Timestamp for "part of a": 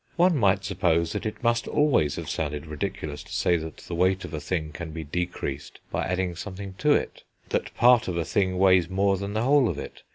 7.75-8.25